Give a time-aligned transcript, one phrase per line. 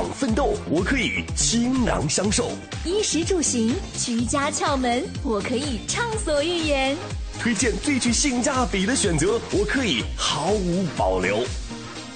[0.00, 2.44] 场奋斗，我可以倾囊相授；
[2.86, 6.96] 衣食住行，居家窍门，我可以畅所欲言；
[7.38, 11.44] 推荐最具性价比的选择，我可以毫无保留。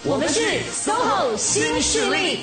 [0.02, 0.40] 我们是
[0.72, 2.38] SOHO 新势力。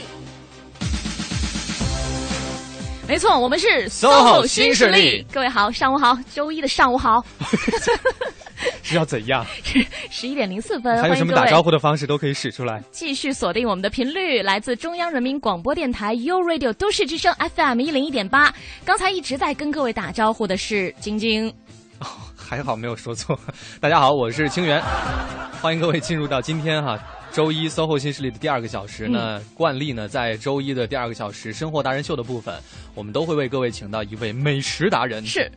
[3.08, 5.26] 没错，我们是 SOHO 新势力。
[5.34, 7.26] 各位好，上午好，周一的上午好。
[8.84, 9.46] 是要怎样？
[10.10, 12.82] 十一点零四分， 还有什么打招呼的方式都可以使出来。
[12.92, 18.54] 继续锁定我们的频率，来自中央人民广播电台 u Radio 都市之声 FM 一零一点八。
[18.86, 21.48] 刚才一直在跟各位打招呼的是晶晶。
[22.00, 22.06] 哦，
[22.36, 23.40] 还好没有说错。
[23.80, 24.82] 大家好，我是清源，
[25.62, 26.98] 欢迎各位进入到今天哈
[27.32, 29.08] 周一 SOHO 新势力的第二个小时。
[29.08, 32.54] 那惯例呢，在周一的第二个小时生活达人秀的部分，
[32.96, 35.24] 我们都会为各位请到一位美食达人。
[35.26, 35.50] 是。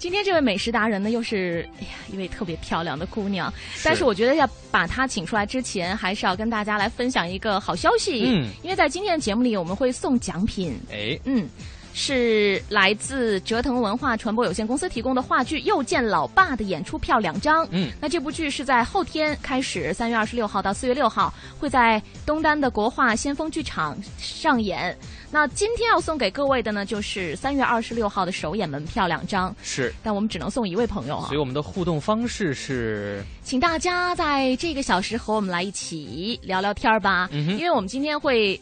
[0.00, 3.52] 今天这位美食达人呢，又是哎呀一位特别漂亮的姑娘。
[3.84, 8.24] 但是我觉得要把她请出来之前，还是要跟大家来分享一个好消息。
[8.24, 10.74] 嗯，因为在今天的节目里，我们会送奖品。
[10.90, 11.46] 哎，嗯，
[11.92, 17.66] 是来自折腾文化传播有限公司提供的话剧《又见老爸》的演出票两张。
[17.70, 24.96] 嗯，那这部剧是在后天开始，三月二十六号到四月六号会在东单的国画先锋剧场上演。
[25.32, 29.54] 那今天要送给各位的呢，就是三月二十六号的首演门票两张。
[29.62, 31.26] 是，但我们只能送一位朋友啊。
[31.26, 37.28] 所以我们的互动方式是，请大家在这个小时和我们来一起聊聊天儿吧。
[37.30, 38.60] 嗯哼，因为我们今天会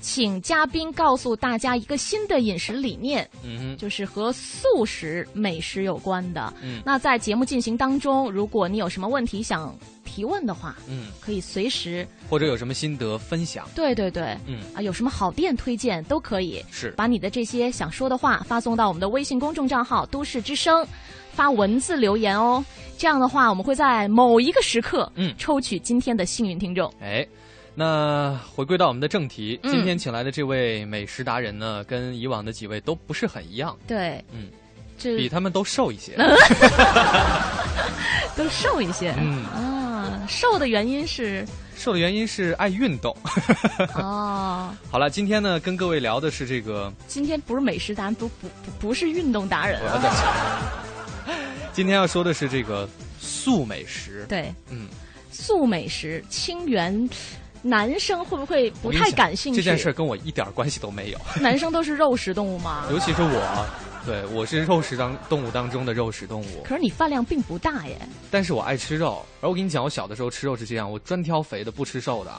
[0.00, 3.28] 请嘉宾告诉大家一个新的饮食理念。
[3.44, 6.52] 嗯哼，就是和素食美食有关的。
[6.62, 9.76] 嗯，那在节目进行当中，如果你有什么问题想。
[10.12, 20.84] 提问的话，嗯，可以随时或者有什么心得分享，对对对，嗯啊，有什么好店推荐都可以，是把你的这些想说的话发送到我们的微信公众账号“都市之声”，
[21.32, 22.62] 发文字留言哦。
[22.98, 26.92] 这样的话，我们会在某一个时刻，嗯，抽取今天的幸运听众。
[27.00, 27.24] 哎，
[27.80, 34.48] 那回归到我们的正题，今天请来的这位美食达人呢，跟以往的几位都不是很一样，对，嗯，
[34.98, 36.14] 这比他们都瘦一些
[38.36, 40.26] 都瘦一些，嗯啊。
[40.28, 41.42] 瘦的原因是，
[41.74, 43.16] 瘦的原因是爱运动。
[43.94, 46.92] 哦， 好了，今天呢，跟各位聊的是这个。
[47.08, 49.80] 今天不是美食达人，不不不不是运动达人。
[51.72, 52.86] 今天要说的是这个
[53.18, 54.26] 素美食。
[54.28, 54.86] 对，嗯，
[55.32, 57.08] 素美食，清源，
[57.62, 59.60] 男生会不会不太感兴趣？
[59.60, 61.18] 这件事跟我一点关系都没有。
[61.40, 62.86] 男生都是肉食动物吗？
[62.90, 63.66] 尤其是我。
[64.06, 66.62] 对，我是肉食当动物当中的肉食动物。
[66.64, 67.98] 可是你饭量并不大耶。
[68.30, 72.32] 但是我爱吃肉，而我跟你讲，我小的时候吃肉是这样，我专挑肥的，不吃瘦的。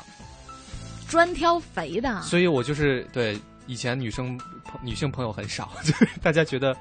[1.08, 2.20] 专挑肥的。
[2.24, 4.40] 所以我就是对以前女生
[4.82, 6.76] 女性朋友很少， 就是大家觉得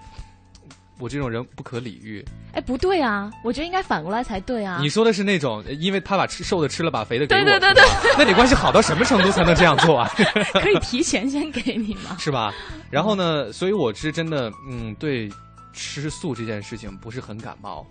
[1.00, 2.24] 我这种人不可理喻。
[2.52, 4.78] 哎，不对啊，我觉得应该反过来才对啊。
[4.80, 7.40] 你说的是那种，因为他把吃瘦的吃了，把肥的给我。
[7.42, 8.12] 对对对对。
[8.18, 10.10] 那你关系好到什么程度才能这样做啊？
[10.60, 12.16] 可以提前先给你吗？
[12.20, 12.52] 是吧？
[12.90, 13.52] 然后呢？
[13.52, 15.28] 所以我是真的，嗯，对
[15.72, 17.86] 吃素这件事情不是很感冒。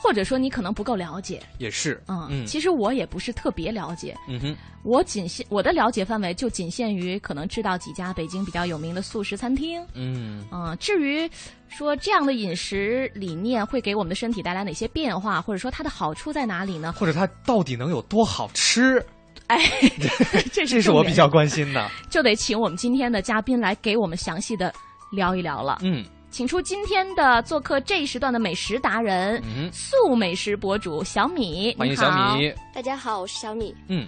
[0.00, 11.28] 或者说你可能不够了解，也是，嗯，其实我也不是特别了解，嗯哼，我仅限我的了解范围就仅限于可能知道几家北京比较有名的素食餐厅，嗯，嗯，至于
[11.68, 16.92] 说这样的饮食理念会给我们的身体带来哪些变化，或者说它的好处在哪里呢？
[16.92, 19.04] 或者它到底能有多好吃？
[19.48, 19.58] 哎，
[20.52, 24.72] 这 这是我比较关心的，就得请我们今天的嘉宾来给我们详细的
[25.10, 26.04] 聊一聊了，嗯。
[26.30, 32.52] 请出今天的做客这一时段的美食达人，素美食博主小米，欢迎小米。
[32.74, 33.74] 大家好，我是小米。
[33.88, 34.06] 嗯，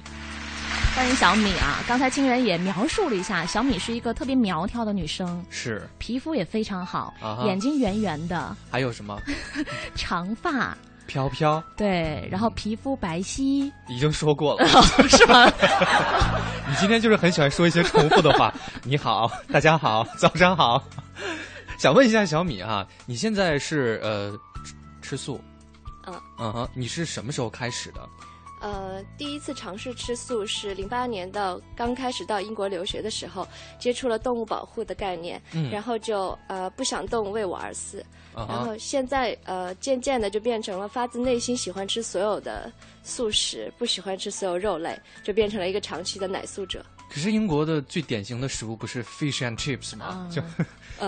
[0.94, 1.82] 欢迎小米啊！
[1.88, 7.12] 刚才清源也描述了一下，小米是一个特别苗条的女生，是皮肤也非常好，
[7.46, 8.54] 眼睛圆圆的。
[8.70, 9.18] 还有什么？
[9.96, 10.76] 长发
[11.06, 11.60] 飘飘。
[11.76, 13.72] 对，然后皮肤白皙。
[13.88, 14.68] 已经说过了，
[15.08, 15.50] 是吗？
[16.68, 18.52] 你今天就是很喜欢说一些重复的话。
[18.84, 20.80] 你好，大家好，早上好。
[21.80, 24.38] 想问一下小米哈，你现在是呃
[25.00, 25.40] 吃素？
[26.06, 28.06] 嗯嗯哼，你是什么时候开始的？
[28.60, 33.48] 呃，第一次尝试吃素是零八年到刚开始到英国留学的时候，
[33.78, 38.04] 接触了动物保护的概念，嗯，然后就呃不想动物为我而死，
[38.34, 42.70] 然后现在呃渐渐的就变成了发自内心喜欢吃所有的
[43.02, 46.84] 素食，不喜欢吃所有肉类，就变成了一个长期的奶素者。
[47.12, 50.30] 可是英国的最典型的食物不是 fish and chips 吗？
[50.32, 50.40] 就。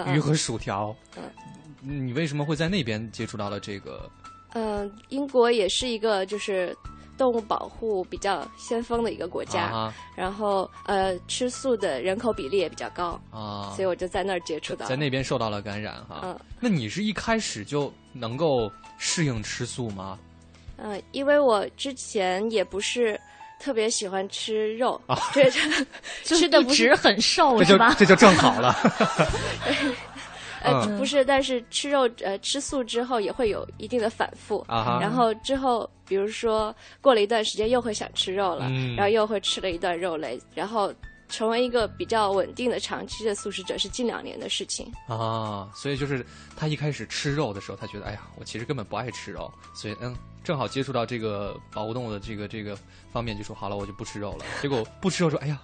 [0.07, 4.11] 鱼和薯条，嗯，你为什么会在那边接触到了这个？
[4.55, 6.75] 嗯，英国也是一个就是
[7.19, 16.21] 动物保护比较先锋的一个国家，然后呃，吃素的人口比例也比较高啊，所以我就在那儿接触到，在那边受到了感染哈。
[16.23, 20.19] 嗯，那你是一开始就能够适应吃素吗？
[20.79, 23.21] 嗯，因为我之前也不是。
[23.63, 25.01] 特别喜欢吃肉，
[25.33, 25.49] 对，
[26.25, 27.95] 吃的不是很瘦，是吧？
[27.97, 28.75] 这就正好了。
[30.65, 40.93] 呃，不是，但是吃肉呃吃素之后也会有一定的反复，然后之后比如说过了一段时间又会想吃肉了，然后又会吃了一段肉类，然后。
[41.29, 46.23] 成为一个比较稳定的长期的素食者是近两年的事情啊，所以就是
[46.55, 52.77] 他一开始吃肉的时候，他觉得哎呀，我其实根本不爱吃肉，所以嗯，正好接触到这个保护动物的这个这个
[53.13, 54.45] 方面，就说好了，我就不吃肉了。
[54.61, 55.61] 结果不吃肉说，哎呀，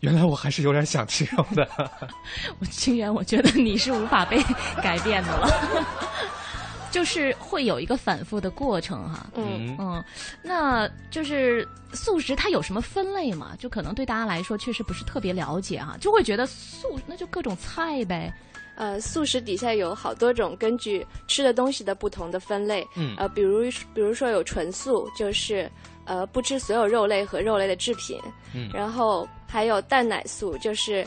[0.00, 1.68] 原来我还是有点想吃肉的。
[2.60, 4.42] 我清源，我觉得你是无法被
[4.82, 5.48] 改变的了。
[6.90, 10.04] 就是会有一个反复的过程哈，嗯嗯，
[10.42, 13.52] 那就是素食它有什么分类吗？
[13.60, 18.32] 就可能对大家来说确实不是特别了解哈，就会觉得素那就各种菜呗。
[18.80, 25.70] 呃，素食底下有好多种，根据吃的东西的不同的分类，嗯，呃，比如比如说有纯素，就是
[26.06, 28.18] 呃不吃所有肉类和肉类的制品，
[28.54, 31.06] 嗯，然后还有蛋奶素，就是。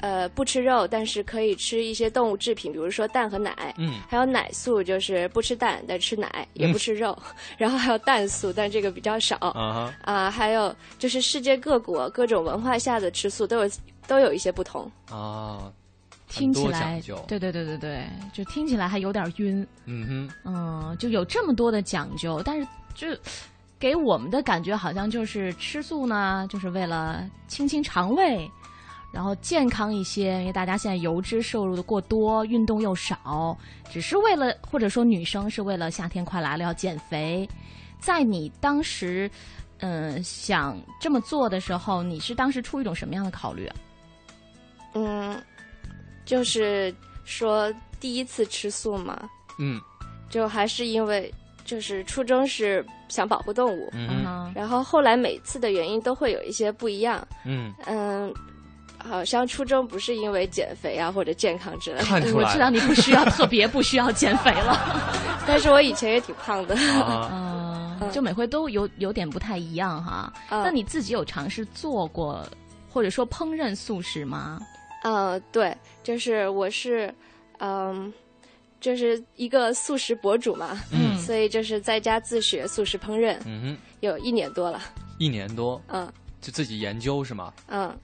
[0.00, 3.74] 呃，不吃肉，但是可以吃一些动物制品，比如说蛋和奶。
[3.78, 7.18] 嗯，还有奶素，就是不吃蛋但吃奶，也不吃肉。
[7.58, 9.36] 然后还有蛋素，但这个比较少。
[9.38, 13.70] 啊啊，还有就是世界各国各种文化下的吃素都有
[14.06, 14.88] 都有一些不同。
[15.10, 15.68] 啊，
[16.28, 19.66] 听起来对对对对对，就听起来还有点晕。
[19.86, 23.06] 嗯哼，嗯，就有这么多的讲究，但是就
[23.78, 28.48] 给我们的感觉好像就是吃素呢，就是为了清清肠胃。
[29.10, 33.56] 然后健康一些，因为大家现在油脂摄入的过多，运动又少，
[33.90, 37.48] 只是为了或者说女生是为了夏天快来了要减肥。
[37.98, 39.28] 在你当时，
[39.78, 43.76] 嗯，想这么做的时候，你是当时出于一种什么样的考虑啊？
[44.92, 45.42] 嗯，
[46.28, 46.94] 就是
[47.24, 49.18] 说第一次吃素嘛，
[49.58, 49.80] 嗯，
[50.28, 51.32] 就还是因为
[51.64, 58.32] 就是初衷是想保护动物，嗯，然后后来每次的原因都会有一些不一样，嗯嗯。
[59.00, 62.34] 好像初衷不是因为减肥啊或者健康之类的。
[62.34, 64.76] 我知道你不需要特别不需要减肥了，
[65.46, 66.74] 但是我以前也挺胖的。
[67.30, 70.32] 嗯，就每回都有有点不太一样哈。
[70.50, 72.44] 那你自己有尝试做过
[72.90, 74.58] 或者说烹饪素食吗？
[75.02, 77.12] 嗯，对，就是我是
[77.58, 78.12] 嗯，
[78.80, 84.80] 就是一个素食博主嘛，嗯，所以就是在家自学素食烹饪，嗯哼，有一年多了。
[85.18, 87.52] 一年多，嗯，就自己研究是吗？
[87.68, 87.96] 嗯。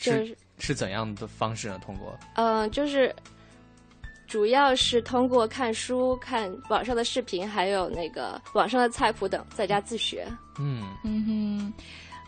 [0.00, 1.80] 就是是怎样的方式呢？
[1.84, 3.12] 通过嗯，就是
[4.28, 10.24] 主要是通过看书、看网上的视频，还有那个网上的菜谱等，在家自学。
[10.60, 11.72] 嗯嗯哼，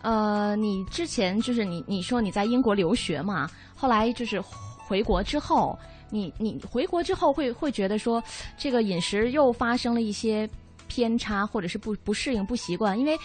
[0.02, 5.79] 呃，你之前就是你你说你在英国留学嘛，后来就是回国之后，
[6.11, 8.23] 你你回国之后会会觉得说
[8.58, 10.49] 这个饮食又发生了一些
[10.88, 13.17] 偏差，或者是不不适应、不习惯，因为。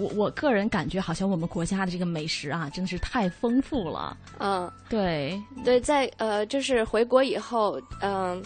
[0.00, 4.16] 我我个人感觉，好像我们国家的这个美食啊，真的是太丰富了。
[4.38, 8.40] 嗯，对对，在呃，就是回国以后，嗯，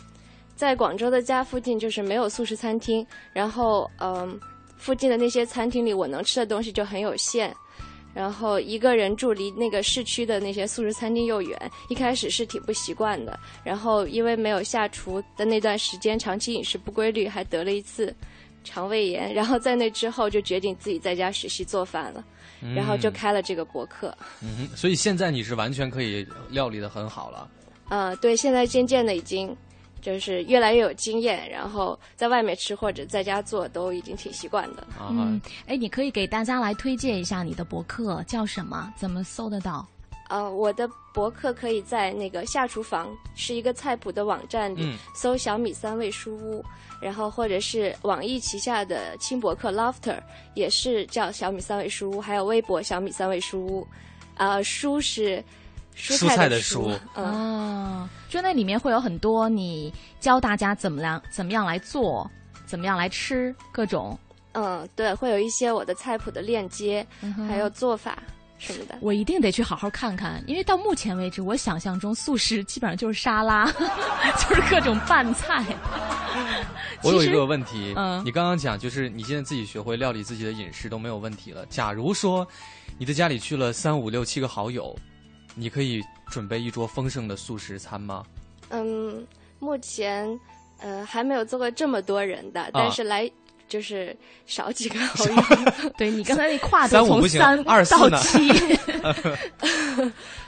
[0.57, 4.41] 在广州的家附近就是没有素食餐厅，然后嗯，
[4.83, 7.55] 附近的那些餐厅里，我能吃的东西就很有限。
[8.13, 13.39] 然后一个人住离那个市区的那些素食餐厅又远，一开始是挺不习惯的。
[13.65, 18.15] 然后因为没有下厨的那段时间，长期饮食不规律，还得了一次。
[18.65, 22.25] 肠胃炎，然后在那之后就决定自己在家学习做饭了，
[22.77, 24.17] 然后就开了这个博客。
[24.41, 27.51] 嗯，所以现在你是完全可以料理的很好了。
[27.89, 29.57] 嗯，对，现在渐渐的已经
[30.03, 34.87] 就是越来越有经验，然后在外面吃或者在家做都已经挺习惯的。
[35.01, 38.93] 嗯，哎，你可以给大家来推荐一下你的博客叫什么？
[38.97, 39.87] 怎么搜得到？
[40.29, 46.63] 呃，我的博客可以在那个下厨房是一个菜谱的网站里搜“小米三味书屋”。
[47.03, 50.21] 然后或者是网易旗下的轻博客 Laughter
[50.55, 53.89] 也是叫小米三味书屋，还有微博小米三味书屋，
[54.37, 55.43] 啊，书是
[55.97, 58.02] 蔬菜的蔬，哦，
[58.33, 62.29] 就那里面会有很多你教大家怎么样怎么样来做，
[62.65, 64.19] 怎么样来吃各种，
[64.53, 67.07] 嗯，对，会有一些我的菜谱的链接，
[67.47, 68.17] 还有做法。
[68.57, 73.67] 什么的，我一定得去好好看看，因为到目前为止，我想象中素食基本上就是沙拉，
[74.49, 75.63] 就是各种拌菜。
[77.03, 81.67] 我有一个问题，嗯，你刚刚讲就是你现在自己学会料理自己的饮食都没有问题了。
[81.67, 82.49] 假如说
[82.97, 84.97] 你的家里去了三五六七个好友，
[85.55, 88.25] 你可以准备一桌丰盛的素食餐吗？
[88.71, 89.27] 嗯，
[89.59, 90.39] 目前
[90.81, 93.31] 呃还没有做过这么多人的，但是来。
[93.69, 95.35] 就是少几个 好友，
[95.97, 97.83] 对你刚才那 跨度从三到
[98.21, 98.39] 七，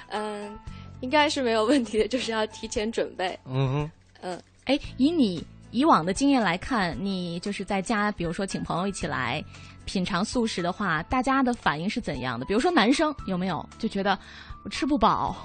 [0.08, 0.58] 嗯，
[1.00, 3.38] 应该是没有问题的，就是要提前准备。
[3.46, 9.42] 嗯嗯，哎，以你以往的经验来看，你就是在家，比如说请朋友一起来
[9.85, 12.45] 品尝素食的话，大家的反应是怎样的？
[12.47, 14.19] 比如说男生有没有就觉得
[14.64, 15.37] 我吃不饱？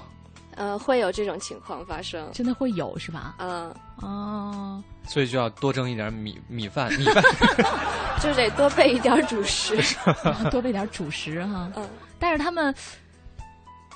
[0.56, 3.36] 呃，会有这种情况发生，真的会有是吧？
[3.38, 7.24] 嗯，哦，所以就要多蒸一点米米饭，米饭
[8.20, 9.78] 就得多备一点主食，
[10.50, 11.70] 多备点主食哈。
[11.76, 12.74] 嗯， 但是他们，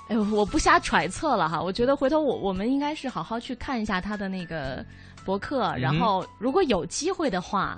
[0.09, 1.61] 哎呦，我不瞎揣测了哈。
[1.61, 4.83] 我觉得回头我我们应该是好好去看一下他的那个
[5.25, 7.77] 博客，然后如果有机会的话，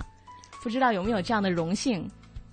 [0.63, 2.09] 不知道有没有这样的荣幸，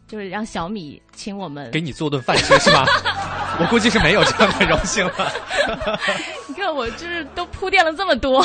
[0.07, 2.87] 就是让小米请我们给你做顿饭吃是吧？
[3.61, 5.33] 我估计是没有这样的荣幸了。
[6.49, 8.43] 你看，我就是都铺垫了这么多。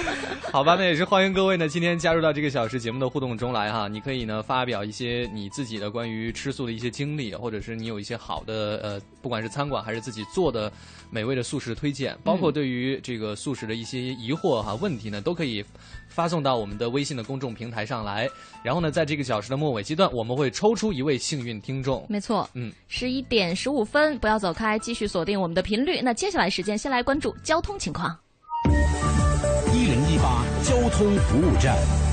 [0.52, 3.88] 好吧，那也是欢迎各位呢，今天加入到这个小时节目的互动中来哈。
[3.88, 10.72] 你可以呢发表一些你自己的关于吃素的一些经历，或者是你有一些好的呃，不管是餐馆还是自己做的
[11.10, 15.64] 美味的素食推荐，包括对于这个素食的一些疑惑哈问题呢，都可以。
[16.12, 18.28] 发送到我们的微信的公众平台上来，
[18.62, 22.04] 然后呢，在这个小时的末尾阶段，我们会抽出一位幸运听众。
[22.08, 26.00] 没错，嗯，十一点十五分，不要走开，继续锁定我们的频率。
[26.02, 28.16] 那接下来时间，先来关注交通情况。
[29.72, 32.11] 一零一八交通服务站。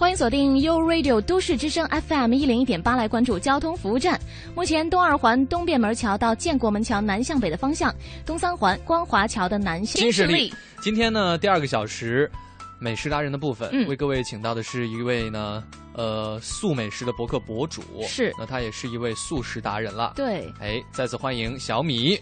[0.00, 4.18] 欢迎锁定 U Radio 都市之声 FM 一零一点八，来关注交通服务站。
[4.54, 10.54] 目前东二环东便门桥到建国门桥南向北的方向，东三环光华桥的南向新势力。
[10.80, 12.30] 今天呢，第二个小时
[12.78, 20.14] 美食达人的部分，为各位请到的是一位呢，呃，素美食的博客博主，是，那他也是一位素食达人了。
[20.16, 22.18] 对，哎，再次欢迎小米。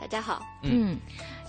[0.00, 0.96] 大家好，嗯。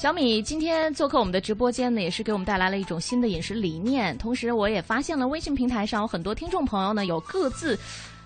[0.03, 4.17] 小米今天做客我们的直播间呢，也是给我们带来了一种新的饮食理念。
[4.17, 7.79] 同时，我也发现了微信平台上有很多听众朋友呢，有各自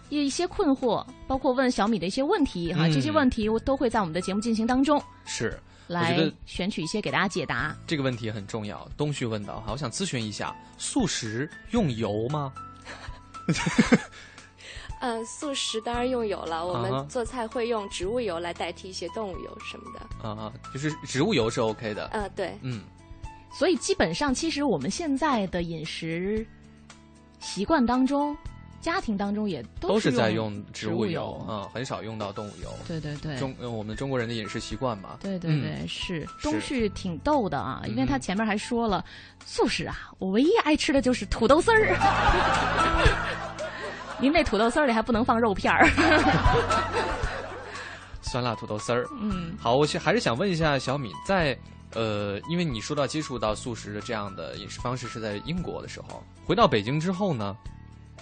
[0.10, 2.88] 一些困惑，包括问小米的一些问题哈。
[2.88, 5.56] 这些问题我都会在我们的节目进行当中是
[5.86, 7.78] 来选取一些给大家解答。
[7.86, 8.90] 这个问题很重要。
[8.98, 12.52] 东旭问到哈，我想咨询一下，素食用油吗？
[15.00, 16.66] 嗯，素食当然用油了。
[16.66, 20.28] 我们做菜会用植物油来代替一些动物油什么的。
[20.28, 22.10] 啊，就是植物油是 OK 的。
[22.14, 22.58] 嗯，对。
[22.62, 22.82] 嗯，
[23.54, 26.46] 所以基本上，其实我们现在的饮食
[27.40, 28.36] 习惯当中，
[28.82, 32.70] 家庭当中也都是在用植物油啊，很少用到动物油。
[32.88, 33.38] 对对对。
[33.38, 35.18] 中，我们中国人的饮食习惯嘛。
[35.22, 36.28] 对对对，是。
[36.42, 39.06] 东旭挺逗的啊，因为他前面还说了，
[39.46, 41.96] 素食啊，我唯一爱吃的就是土豆丝儿。
[44.20, 45.88] 您那土豆丝儿里还不能放肉片儿，
[48.22, 49.08] 酸辣土豆丝儿。
[49.22, 51.58] 嗯，好，我还是想问一下小米，在
[51.94, 57.56] 呃，因为你说到接触到素食的这样的饮食方式是在英国的时候，回到北京之后呢，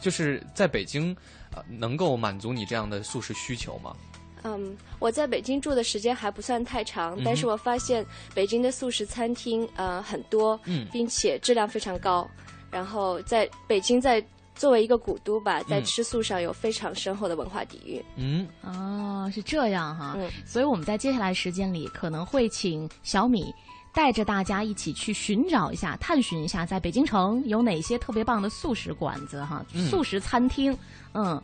[0.01, 1.15] 就是在北京
[1.53, 3.95] 呃，能够满足你这样的素食需求吗？
[4.43, 12.29] 嗯，我在北京住的时间还不算太长，但是我发现北京的素食餐厅呃很多，嗯，并且质量非常高，
[12.69, 14.21] 然后在北京在。
[14.55, 18.03] 作为一个古都吧，在吃素上有非常深厚的文化底蕴。
[18.15, 20.13] 嗯，哦，是这样哈。
[20.17, 23.53] 嗯，所以我们在接下来时间里可能会请小米
[23.93, 30.75] 带着大家一起去寻找一下、探寻一下，在北京城有哪些特别棒的素食馆子哈，素食餐厅。
[31.13, 31.41] 嗯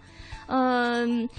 [0.47, 1.29] 嗯，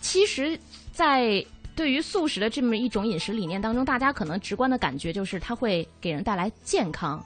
[0.00, 0.58] 其实，
[0.92, 1.44] 在
[1.76, 7.24] 对于素食的这么一种饮食理念当中，大家可能直观的感觉就是它会给人带来健康。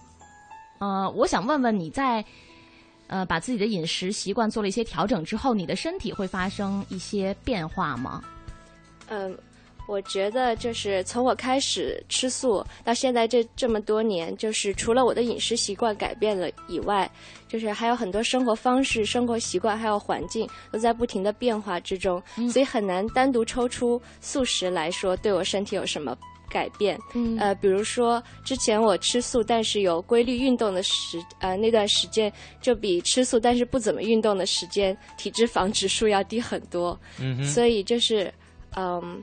[0.79, 2.23] 呃，我想问问你在。
[3.07, 8.23] 呃，把自己的饮食习惯做了一些调整之后，你的身体会发生一些变化吗？
[9.09, 9.37] 嗯，
[9.87, 17.09] 我觉得就是从我开始吃素到现在这这么多年，就是除了我的饮食习惯改变了以外，
[17.47, 26.17] 就是还有很多生活方式、生活习惯还有环境都在不停的变化之中，所以很难单独抽出素食来说对我身体有什么。
[26.49, 26.99] 改变，
[27.39, 36.99] 呃，比如说之前我吃素，但是有规律运动的时，呃，那段时间就比吃素但是不怎么运动的时间，体脂肪指数要低很多。
[37.19, 38.33] 嗯所以就是，
[38.77, 39.23] 嗯，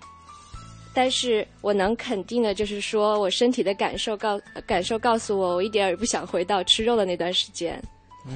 [0.93, 7.81] 但是我能肯定的就是说，我身体的感受告感受告诉我，我一点也不想回到吃肉的那段时间。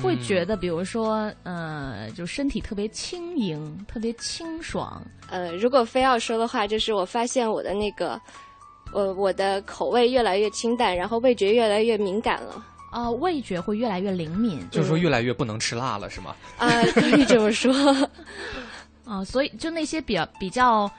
[0.01, 5.06] 会觉得，比如说，呃，就身体特别轻盈，特别清爽。
[5.30, 8.20] 呃，如果非要说的话，就是我发现我的那个。
[8.96, 12.66] 呃，我的口味越来越清淡，然后味觉越来越敏感了。
[12.92, 16.34] 啊，味觉会越来越灵敏，就是说越来越不能吃辣了，是吗？
[16.58, 17.74] 啊，可以这么说。
[19.04, 20.90] 啊， 所以就那些比较比较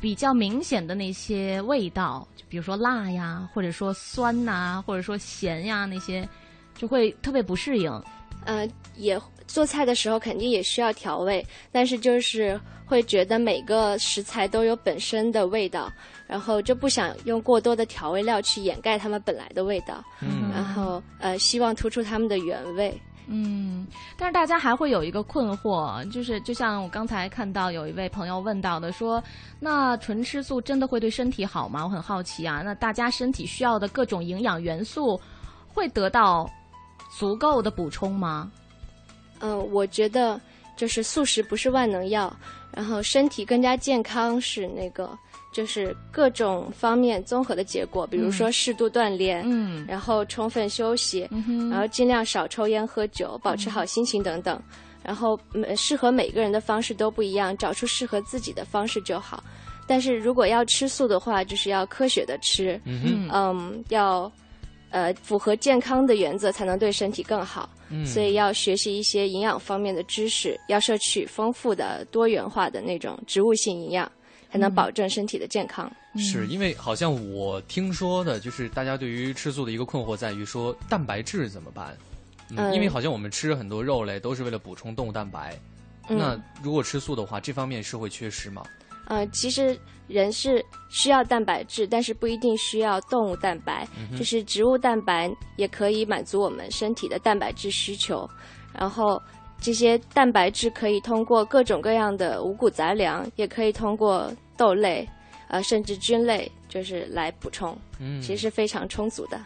[0.00, 6.28] 比较明显的那些味道，就比如说辣呀，或者说酸呐，或者说咸呀，那些
[6.76, 8.02] 就会特别不适应。
[8.46, 15.90] 呃，也做菜的时候肯定也需要调味，但是就是会觉得每个食材都有本身的味道，
[16.34, 20.02] 然后就不想用过多的调味料去掩盖它们本来的味道。
[20.20, 23.00] 嗯，然后呃，希望突出它们的原味。
[23.28, 23.86] 嗯，
[24.18, 29.22] 但是大家还会有一个困惑，就是就像我刚才看到有一位朋友问到的，说
[29.60, 31.84] 那纯吃素真的会对身体好吗？
[31.84, 32.62] 我很好奇啊。
[32.64, 35.20] 那大家身体需要的各种营养元素
[35.72, 36.50] 会得到
[37.16, 38.50] 足够的补充吗？
[39.38, 40.40] 嗯，我觉得
[40.76, 42.34] 就是素食不是万能药，
[42.72, 45.16] 然后身体更加健康是那个。
[45.54, 54.60] 就是各种方面综合的结果，比如说适度锻炼，嗯，然后充分休息，嗯然后尽量少抽烟喝酒，保持好心情等等。
[55.04, 59.44] 然后每适合每个人的方式都不一样，找出适合自己的方式就好。
[59.86, 64.32] 但是如果要吃素的话，就是要科学的吃，嗯嗯，要
[64.90, 67.68] 呃符合健康的原则才能对身体更好。
[67.90, 74.10] 嗯，所以要学习一些营养方面的知识，要摄取丰富的多元化的那种植物性营养。
[74.54, 75.90] 才能保证身体的健康。
[76.16, 81.96] 是因为好像我听说的，就是大家对于吃素的一个困惑在于说蛋白质怎么办？
[82.50, 85.58] 嗯，因为好像我们吃很多肉类都是为了补充动物蛋白。
[86.06, 88.62] 那如果吃素的话，这方面是会缺失吗？
[89.06, 93.84] 呃，其实人是需要蛋白质，但是不一定需要动物蛋白，
[94.16, 98.30] 就是植物蛋白也可以满足我们身体的蛋白质需求。
[98.72, 99.20] 然后。
[99.60, 105.08] 这些蛋白质可以通过各种各样的五谷杂粮，也可以通过豆类，
[105.48, 107.76] 呃，甚至菌类，就是来补充。
[107.98, 109.40] 嗯，其实是非常充足的，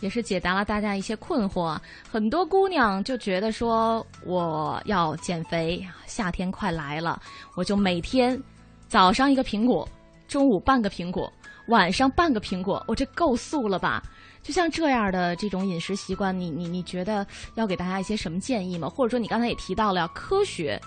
[0.00, 1.78] 也是解答了大家一些困惑。
[2.10, 7.20] 很多姑娘就觉得说，我要减肥，夏天快来了，
[7.54, 8.40] 我就每天
[8.88, 9.88] 早上一个苹果，
[10.28, 11.32] 中午半个苹果，
[11.68, 14.02] 晚上半个苹果，我这够素了吧？
[14.42, 17.26] 就像这样的这种饮食习惯，你你你觉得
[17.56, 18.88] 要给大家一些什么建议吗？
[18.88, 20.80] 或者说你刚才也提到了科学，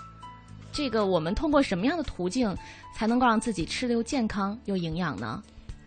[0.72, 2.56] 这个我们通过什么样的途径
[2.94, 5.42] 才能够让自己吃的又健康又营养呢？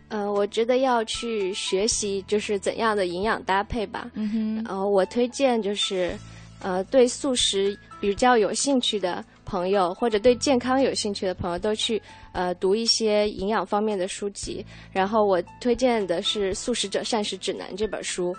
[0.08, 4.10] 呃，我觉得要去学习就是怎样的营养搭配吧。
[4.14, 4.64] 嗯哼。
[4.64, 6.16] 然后我推荐就是，
[6.60, 9.24] 呃，对素食比较有兴趣的。
[9.46, 12.00] 朋友或者对健康有兴趣的朋友都去
[12.32, 18.34] 呃读一些营养方面的书籍，然后我推荐的是《素食者膳食指南》这本书，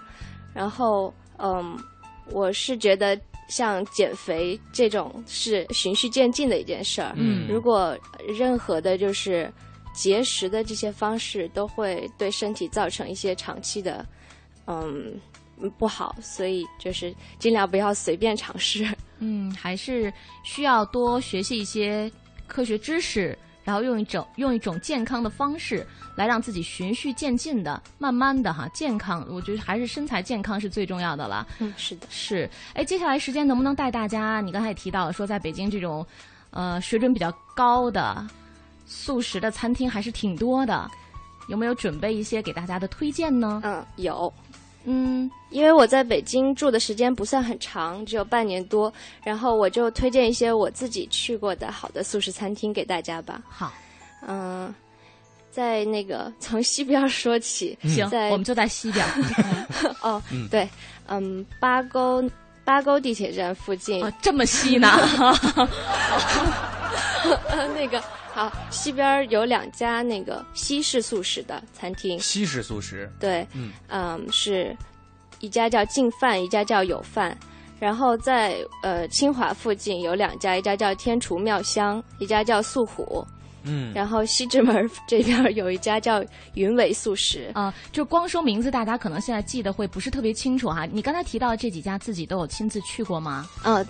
[0.52, 1.78] 然后嗯，
[2.32, 3.16] 我是觉得
[3.48, 7.98] 像减肥这种是循序渐进的一件事儿，嗯，如果
[8.38, 9.52] 任何的就是
[9.94, 14.06] 节食的这些方式都会对身体造成一些长期的
[14.68, 15.20] 嗯
[15.78, 18.86] 不好，所以就是尽量不要随便尝试。
[19.20, 20.12] 嗯，还是
[20.44, 22.12] 需要多学习一些
[22.48, 29.28] 科学知识，然后用一种用一种健康的方式来让自己循序渐进的、慢慢的哈健康。
[29.30, 31.46] 我觉得还是身材健康是最重要的了。
[31.60, 32.50] 嗯，是的，是。
[32.74, 34.40] 哎，接下来时间能不能带大家？
[34.40, 36.06] 你刚才也提到了说，在北京这种
[36.52, 38.26] 呃水准比较高的
[38.86, 40.90] 素食的餐厅还是挺多的，
[41.50, 43.60] 有没有准备一些给大家的推荐呢？
[43.64, 44.32] 嗯，有。
[44.86, 48.92] 嗯，因为我在北京住的时间不算很长，只有半年多，
[49.24, 53.42] 然后我就推荐一些我自己去过的好的素食餐厅给大家吧。
[53.50, 53.74] 好，
[54.28, 54.74] 嗯，
[55.50, 59.06] 在那个从西边说起，行，我们就在西边。
[60.02, 60.22] 哦，
[60.52, 60.70] 对，
[61.08, 62.24] 嗯，八沟
[62.64, 64.92] 八沟地铁站附近，这么西呢？
[67.74, 68.02] 那个
[68.36, 72.20] 好，西边有两家那个西式素食的餐厅。
[72.20, 74.76] 西式素食，对，嗯嗯，是
[75.40, 77.36] 一家叫净饭，一家叫有饭。
[77.80, 83.26] 然后在呃清华附近有两家，一家叫天厨妙香，一家叫素虎。
[83.64, 84.76] 嗯，然后西直门
[85.08, 86.22] 这边有一家叫
[86.56, 87.50] 云伟素食。
[87.54, 90.86] 啊，就光说名字，大家可能现在记得会不是特别清楚哈。
[90.86, 93.48] 你刚才提到的这几家，自己都有亲自去过吗？
[93.64, 93.76] 嗯。
[93.78, 93.86] 呃，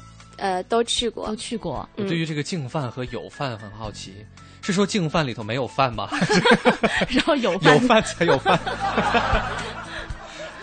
[0.68, 1.88] 都去过，都去过。
[1.96, 4.26] 我对于这个净饭和有饭很好奇，
[4.62, 6.10] 是说净饭里头没有饭吗？
[7.10, 8.60] 然后有有饭才有饭。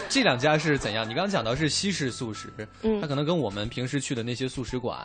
[0.08, 1.04] 这两家是怎样？
[1.08, 4.98] 你刚刚讲到是西式素食，嗯，它可能跟我们平时去的那些素食馆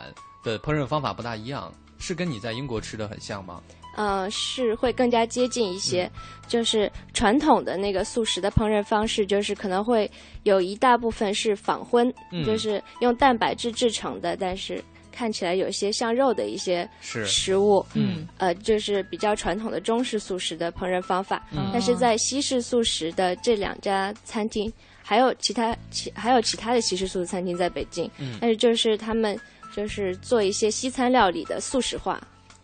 [0.44, 3.62] 的烹饪方法不大一样，是跟你在英国吃的很像吗？
[3.96, 6.10] 呃，是会更加接近一些，
[6.46, 10.10] 就是传统的那个素食的烹饪方式，就是可能会
[10.44, 12.12] 有一大部分是仿荤，
[12.44, 21.44] 就是用蛋白质制成的，但是看起来有些像肉的一些食物，嗯，呃，就是比较传统的中式素食的烹饪方法。
[21.72, 24.72] 但是在西式素食的这两家餐厅，
[25.02, 28.08] 还有其他其还有其他的西式素食餐厅在北京，
[28.40, 29.36] 但是就是他们
[29.74, 32.20] 就是做一些西餐料理的素食化。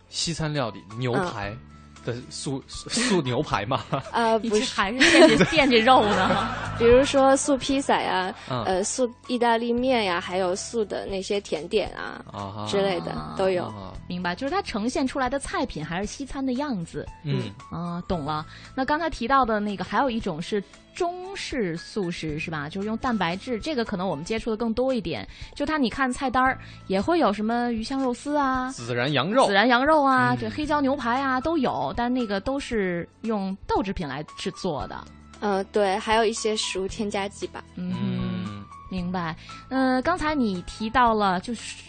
[0.09, 1.55] 西餐料理牛排
[2.05, 3.83] 的素素牛排嘛？
[4.11, 6.47] 啊， 不是，还是惦记惦记肉呢。
[6.77, 13.73] 比如说素披萨呀，呃，素意大利面呀，还有素的那些甜点啊之类的都有。
[14.07, 17.05] 明白，就是它呈现出来的菜品还是西餐的样子。
[17.23, 18.45] 嗯啊，懂了。
[18.75, 20.63] 那刚才提到的那个，还有一种是
[20.95, 22.69] 中式素食，是吧？
[22.69, 25.27] 就是用蛋白质，这个可能我们接触的更多一点。
[25.53, 35.05] 就它，你看菜单儿也会有什么鱼香肉丝啊，孜然羊肉，孜然羊肉啊，这黑椒牛排啊都有，但那个都是用豆制品来制作的。
[35.41, 37.61] 嗯，对，还有一些食物添加剂吧。
[37.75, 39.35] 嗯，明白。
[39.67, 41.83] 嗯，刚才你提到了，就是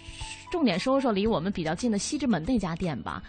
[0.51, 3.23] 重点说说离我们比较近的西直门那家店吧。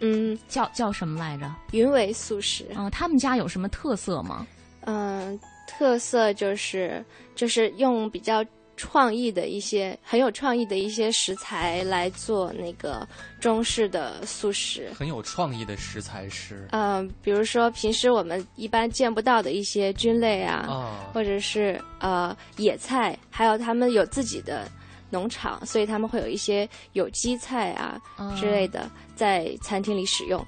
[0.00, 1.50] 嗯，叫叫什么来着？
[1.70, 2.66] 云伟素食。
[2.74, 4.46] 啊，他们家有什么特色吗？
[4.86, 8.44] 嗯，特色就是就是用比较。
[8.74, 13.06] 创意的一些很有创意的一些食材来做那个
[13.38, 24.68] 中式的素食，很有创意的食材是，嗯，比如说平时我们一般见不到的一些菌类啊，或者是呃野菜，还有他们有自己的
[25.10, 28.00] 农场，所以他们会有一些有机菜啊
[28.40, 30.44] 之类的在餐厅里使用。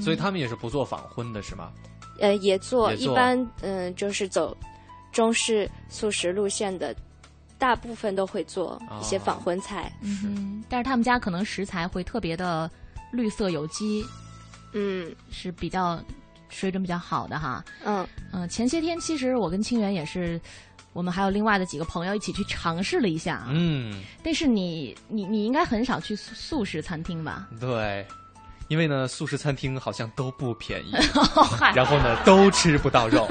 [0.00, 1.70] 所以他们也是不做仿荤的是吗？
[2.18, 4.56] 呃，也做，一般嗯就是走
[5.12, 6.94] 中式素食路线的。
[7.56, 12.70] 大部分都会做一些仿荤菜，嗯，但是他们家可能食材会特别的
[13.10, 14.04] 绿色有机，
[14.72, 15.98] 嗯，是比较
[16.50, 18.46] 水准比较好的哈，嗯嗯。
[18.48, 20.38] 前些天其实我跟清源也是，
[20.92, 24.02] 我们还有另外的几个朋友一起去尝试了一下，嗯。
[24.22, 27.48] 但是你你你应该很少去素食餐厅吧？
[27.58, 28.04] 对，
[28.68, 30.92] 因为呢，素食餐厅好像都不便宜，
[31.74, 33.28] 然后呢，都吃不到肉。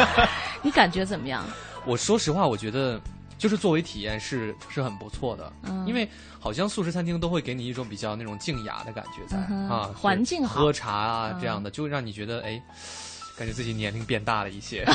[0.62, 1.44] 你感觉怎么样？
[1.84, 3.00] 我说实话，我觉得。
[3.36, 5.52] 就是作为体验是是很不错的，
[5.86, 6.08] 因为
[6.38, 9.36] 好像素食餐厅都会给你一种比较那种静雅的感觉在
[9.68, 12.62] 啊，环境好喝茶啊这样的，就让你觉得哎，
[13.36, 14.86] 感觉自己年龄变大了一些。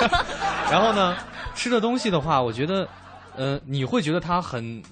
[0.68, 1.16] 然后呢，
[1.54, 2.88] 吃的东西的话，我觉得，
[3.36, 4.82] 呃，你会觉得它很，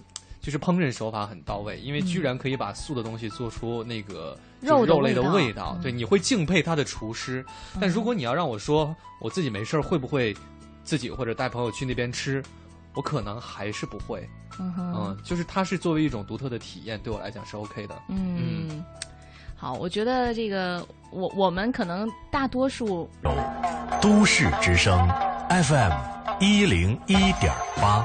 [0.40, 7.44] 就是烹饪手法很到位，因为居然可以把素的东西做出那个肉肉类的味道，对，你会敬佩他的厨师。
[7.80, 10.34] 但如果你要让我说，我自己没事儿会不会
[10.82, 12.42] 自己或者带朋友去那边吃？
[12.94, 17.94] 我可能还是不会，嗯，就是它是作为一种独特的体验，对我来讲是 OK 的。
[18.08, 18.84] 嗯，
[19.54, 23.08] 好，我觉得这个我我们可能大多数
[24.00, 25.08] 都市之声
[25.50, 25.92] FM
[26.40, 28.04] 一零一点八。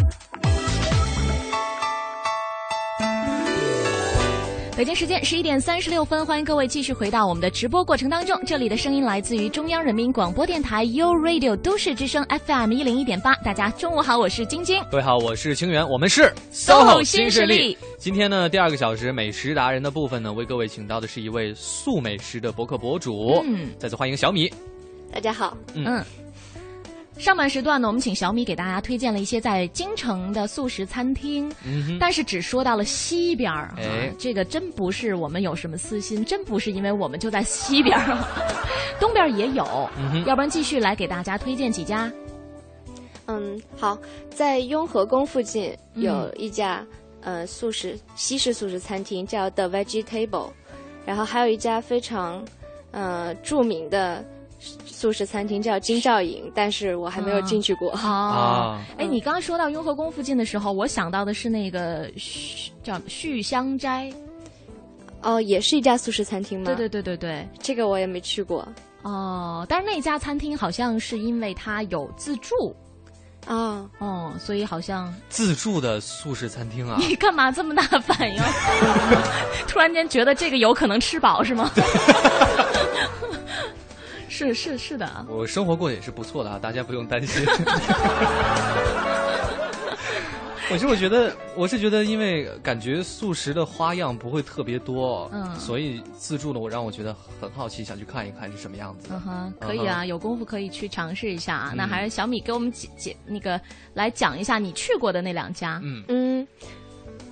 [4.81, 8.35] 北京时间十一点三十六分，欢迎各位继续回到我们的直播过程当中。
[8.47, 13.35] 这里的声音来自于中央人民广播电台 u Radio 都市之声 FM 一零一点八。
[13.45, 14.83] 大家中午好，我是晶晶。
[14.89, 17.77] 各位好，我是清源，我们是 SOHO 新势力。
[17.99, 23.39] 今天呢，第二个小时美食达人的部分呢，为各位请到的是一位素美食的博客博主。
[23.45, 24.51] 嗯，再次欢迎小米。
[25.13, 25.55] 大家好。
[25.75, 26.03] 嗯。
[27.17, 31.51] 上半时段呢，我们请小米给大家推荐了一些在京城的素食餐厅，
[31.99, 33.75] 但是只说到了西边儿，
[34.17, 38.17] 这个真不是我们有什么私心，真不是因为我们就在西边儿，
[38.99, 39.89] 东边也有，
[40.25, 42.11] 要不然继续来给大家推荐几家。
[43.27, 43.97] 嗯，好，
[44.33, 46.83] 在雍和宫附近有一家
[47.21, 50.49] 呃素食西式素食餐厅，叫 The Vegetable，
[51.05, 52.43] 然后还有一家非常
[52.89, 54.25] 呃著名的。
[54.85, 57.91] 素食餐厅叫金兆颖，但是我还没有进去过。
[57.93, 62.07] 啊，哎，你刚刚说到雍和宫附近的时候，我想到的是那个
[62.83, 64.13] 叫旭香斋，
[65.23, 66.65] 哦，也是一家素食餐厅吗？
[66.65, 68.67] 对对对对对，这个我也没去过。
[69.01, 72.75] 哦，但是那家餐厅好像是因为它有自助，
[73.47, 76.97] 啊，哦，所以好像自助的素食餐厅啊。
[77.01, 78.39] 你干嘛这么大反应？
[79.67, 81.71] 突然间觉得这个有可能吃饱是吗？
[84.31, 87.45] 是是是的啊，我生活过得也是不错的啊，大家不用担心。
[90.71, 99.09] 我是我觉得，我是觉得，因为感觉素食的花样不会特别多，嗯，所以自助呢，我让我觉得很好奇，想去看一看是什么样子。
[99.11, 101.73] 嗯哼，可以啊，有功夫可以去尝试一下啊。
[101.75, 103.59] 那还是小米给我们解解那个
[103.93, 105.81] 来讲一下你去过的那两家。
[105.83, 106.47] 嗯嗯，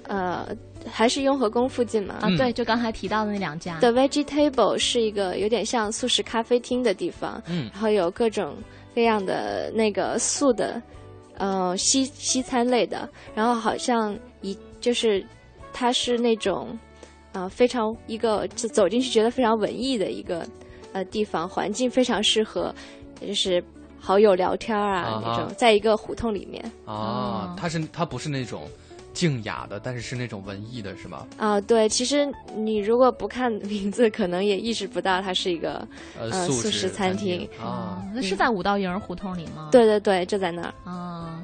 [0.09, 0.43] 呃，
[0.91, 2.15] 还是雍和宫附近嘛？
[2.19, 3.77] 啊，对，就刚才提到的那两家。
[3.79, 8.55] The Vegetable 是一个有点像素食咖啡厅的地方，嗯，然后有各种
[8.95, 10.81] 各样的那个素的，
[11.37, 15.23] 呃，西西餐类的，然后好像一就是
[15.71, 16.75] 它是那种
[17.31, 20.43] 啊非常一个走进去觉得非常文艺的一个
[20.91, 22.73] 呃地方，环境非常适合，
[23.21, 23.63] 就是
[23.99, 26.59] 好友聊天啊那种，在一个胡同里面。
[26.83, 28.63] 啊，它是它不是那种。
[29.19, 31.27] 静雅的，但是是那种文艺的，是吗？
[31.37, 35.85] 啊，对，其实你如果不看名字，可能也意识不到它是一个
[36.17, 38.01] 呃素食餐厅啊。
[38.15, 39.67] 那是在五道营胡同里吗？
[39.73, 41.43] 对对对，就在那儿啊。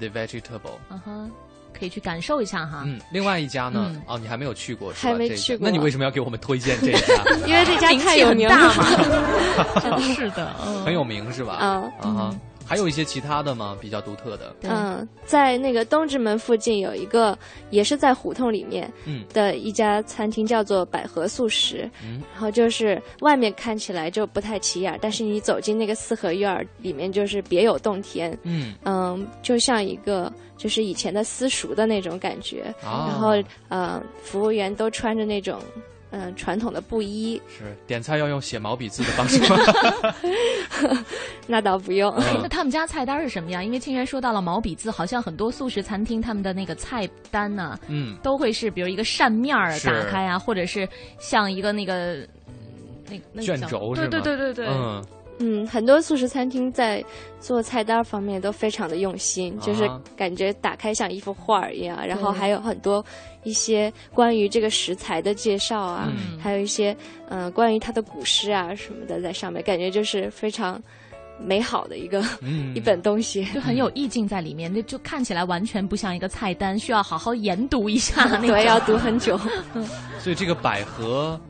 [0.00, 1.30] The vegetable，嗯哼。
[1.72, 2.82] 可以去感受一下哈。
[2.84, 3.94] 嗯，另外一家呢？
[4.06, 5.64] 哦，你还没有去过，是吧还没去过。
[5.64, 7.24] 那你为什么要给我们推荐这家？
[7.46, 9.96] 因为这家 太有名了嘛。
[10.14, 10.52] 是的，
[10.84, 11.54] 很有名是吧？
[11.54, 12.34] 啊啊。
[12.70, 13.76] 还有一些其他的吗？
[13.80, 14.54] 比较独特的。
[14.62, 17.36] 嗯，在那个东直门附近有一个，
[17.70, 18.88] 也是在胡同里面
[19.32, 21.90] 的一家餐厅，叫做百合素食。
[22.04, 28.38] 嗯，然后就是外面看起来就不太起眼，但是你走进那个四合院里面，就是别有洞天。
[28.44, 32.72] 嗯嗯，就像一个就是以前的私塾的那种感觉。
[32.80, 33.30] 然后
[33.68, 35.60] 呃，服务员都穿着那种。
[36.10, 39.56] 嗯，传统的布衣是点菜要用写毛笔字的方式吗？
[41.46, 42.12] 那倒不用。
[42.42, 43.64] 那他们家菜单是什么样？
[43.64, 52.26] 因为清源说到了毛笔字，好像很多素食餐厅他们的那个菜单呢，嗯，都会是比如一个扇面儿打开啊，或者是像一个那个
[53.08, 53.94] 那那卷轴？
[53.94, 55.04] 对对对对对，嗯。
[55.42, 57.02] 嗯，很多素食餐厅在
[57.40, 63.02] 做菜单方面都非常的用心，就是感觉打开像一幅画儿一样，然后还有很多
[63.42, 66.94] 一些关于这个食材的介绍啊，还有一些
[67.30, 70.78] 嗯关于它的古诗啊什么的在上面，感觉就是非常
[71.42, 72.22] 美好的一个
[72.76, 79.40] 一本东西，就很有意境在里面，那就看起来完全不像一个菜单，需要好好研读一下， 那个要读很久。
[80.20, 81.40] 所以这个百合。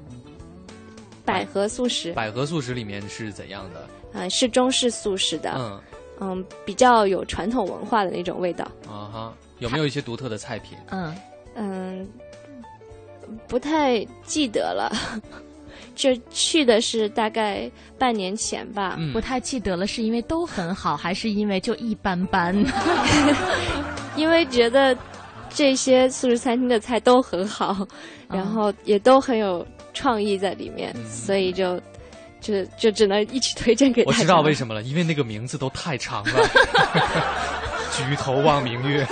[1.32, 3.88] 百合素食，百合素食里面是怎样的？
[4.12, 5.80] 嗯，是中式素食的，嗯
[6.20, 8.64] 嗯，比较有传统文化的那种味道。
[8.88, 10.76] 啊哈，有没有一些独特的菜品？
[10.90, 11.16] 嗯
[11.54, 12.08] 嗯，
[13.46, 14.92] 不太记得了，
[15.94, 18.98] 就去的是大概半年前吧。
[19.12, 22.54] 不太记得了，是因为都很好，还是因为就一般般？
[24.16, 24.96] 因为觉得
[25.48, 27.86] 这些素食餐厅的菜都很好，
[28.28, 29.66] 然后也都很有。
[29.92, 31.80] 创意在里面，所以就
[32.40, 34.18] 就就只能一起推荐给大家。
[34.18, 36.48] 我知道为什么了，因为那个名字都太长了。
[37.96, 39.06] 举头望明月。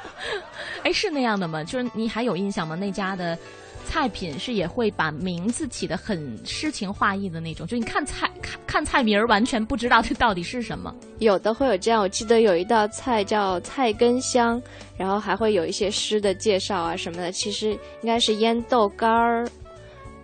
[0.82, 1.62] 哎，是那样的吗？
[1.64, 2.74] 就是你还有印象吗？
[2.74, 3.36] 那家的
[3.84, 10.94] 菜品是也会把名字起的很诗情画意的那种，就你看菜看看菜名儿，完全不知道这到底是什么。
[11.18, 14.60] 有的会有这样，我记得有一道菜叫菜根香，
[14.96, 17.30] 然后还会有一些诗的介绍啊什么的。
[17.30, 19.48] 其实应该是腌豆干儿。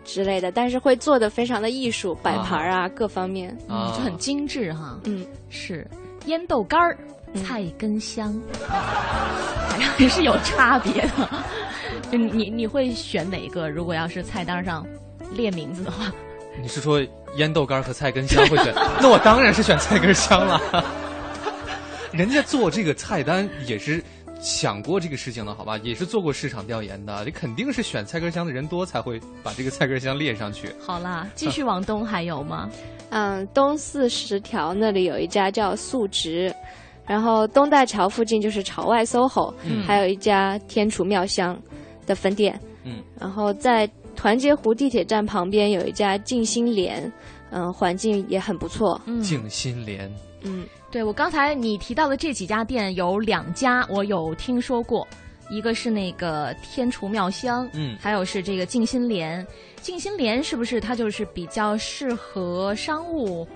[0.05, 4.99] 之类的，但是会做的非常的艺术，摆盘啊，各方面就很精致哈。
[5.05, 5.87] 嗯，是
[6.27, 6.97] 腌豆干儿、
[7.35, 8.35] 菜根香，
[9.69, 11.29] 反正也是有差别的。
[12.11, 13.69] 就你你会选哪一个？
[13.71, 14.87] 如果要是菜单上
[15.31, 16.13] 列名字的话，
[16.61, 17.01] 你是说
[17.37, 18.75] 腌豆干和菜根香会选？
[19.01, 20.61] 那我当然是选菜根香了。
[22.13, 24.03] 人家做这个菜单也是。
[24.43, 27.25] 想过这个事情的好吧，也是做过市场调研的。
[27.25, 30.69] 你肯定是选菜根香的人多，才会把这个菜根香列上去。
[30.85, 32.69] 好啦，继续往东还有吗？
[33.11, 36.53] 嗯，东四十条那里有一家叫素直，
[37.07, 39.55] 然后东大桥附近就是朝外 SOHO，
[39.87, 41.57] 还有一家天厨妙香
[42.05, 42.59] 的分店。
[42.85, 47.11] 嗯，然后在团结湖地铁站旁边有一家静心莲，
[47.53, 49.01] 嗯，环境也很不错。
[49.23, 50.13] 静心莲，
[50.43, 50.67] 嗯。
[50.91, 55.09] 对，我刚才你提到的这几家店有两家我有听说过，
[55.49, 59.47] 一个是那个天厨妙香，嗯，还有是这个静心莲。
[59.81, 63.49] 静心莲是不是它就是比较适合商务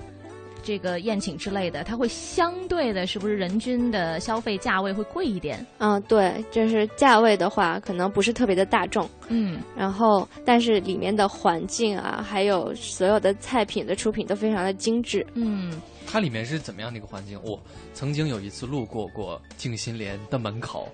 [0.67, 1.85] 这个宴请之类的？
[1.85, 5.65] 它会相对的，是不是人均的消费价位会贵一点？
[5.79, 15.81] 嗯，对，就是价位的话，可能不是特别的大众，嗯，然后但是里面的环境啊，还有所有的菜品的出品都非常的精致，嗯。
[16.09, 17.41] 它里面是怎么样的一个环境？
[17.43, 17.61] 我
[17.95, 20.89] 曾经有一次路过过静心莲的门口，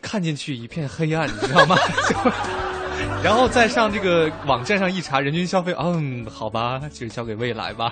[0.00, 1.76] 看进去一片黑暗，你知道吗？
[3.22, 7.90] 然后再上这个网站上一查，人均消费，嗯，好吧，就交给未来吧。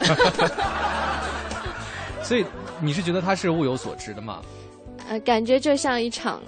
[2.22, 2.44] 所以
[2.81, 4.42] 你是觉得它是物有所值的吗？
[5.09, 6.40] 呃，感觉就像一场，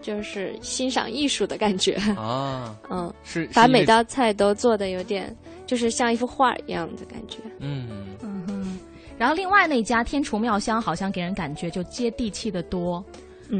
[0.00, 2.74] 就是欣赏艺术的感觉啊。
[2.90, 5.34] 嗯，是把每道菜都做的有点，
[5.66, 7.38] 就是像一幅画一样的感觉。
[7.60, 7.88] 嗯
[8.22, 8.78] 嗯哼。
[9.18, 13.04] 然后另外那家天厨妙香好像给人感觉就接地气的多，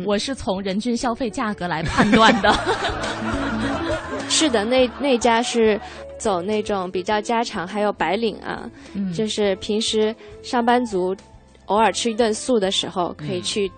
[0.04, 2.52] 我是从人均消费价格来判断的。
[4.28, 5.80] 是的，那那家是
[6.18, 8.68] 走那种比较家常，还有白领啊，
[9.14, 11.14] 就是平时上班族
[11.66, 13.70] 偶尔吃一顿素的时候可以去。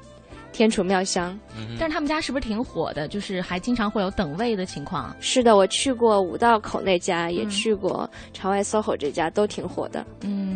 [0.54, 1.36] 天楚妙香，
[1.80, 3.08] 但是他们家是不是挺火的？
[3.08, 5.12] 就是还经常会有等位的情况。
[5.18, 10.06] 是的，我去过五道口那家，也去过朝外 SOHO 这家，都挺火的。
[10.20, 10.53] 嗯，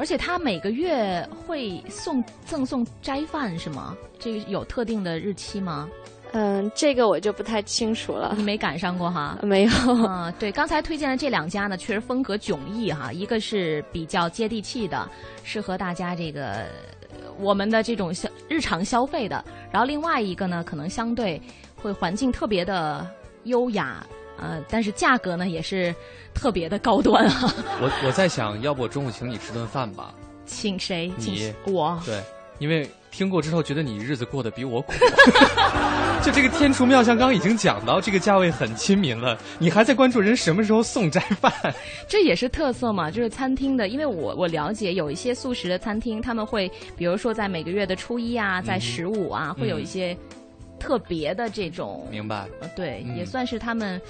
[0.00, 3.94] 而且他每个月会送赠送斋饭是吗？
[4.18, 5.86] 这个有特定的日期吗？
[6.32, 8.32] 嗯，这个我就不太清楚了。
[8.34, 9.38] 你没赶上过哈？
[9.44, 9.70] 没有。
[9.86, 13.12] 嗯，对，刚才推荐的这两家呢，确实风格迥异哈。
[13.12, 15.06] 一个是比较接地气的，
[15.44, 16.64] 适合大家这个。
[17.38, 21.38] 我们的这种消日常消费的，然后另外一个呢，可能相对
[21.76, 23.06] 会环境特别的
[23.44, 24.02] 优雅，
[24.40, 25.94] 呃，但是价格呢也是
[26.34, 27.54] 特别的高端啊。
[27.80, 30.14] 我我在想，要不我中午请你吃顿饭吧？
[30.46, 31.12] 请谁？
[31.16, 32.20] 你我对，
[32.58, 32.88] 因为。
[33.12, 34.92] 听过之后，觉得你日子过得比我苦。
[36.22, 39.36] 就这个天厨妙香，刚刚已经讲到，这个价位很亲民了。
[39.58, 41.52] 你还在关注人什么时候送斋饭？
[42.06, 43.88] 这也是特色嘛，就是餐厅的。
[43.88, 50.16] 因为我我了解有一些素食的餐厅，他们会比如说在每个月的初一啊，在十五啊，会有一些
[50.78, 52.06] 特别的这种。
[52.12, 52.46] 明白。
[52.76, 54.00] 对，也算是他们。